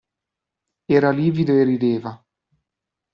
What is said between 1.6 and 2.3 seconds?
e rideva.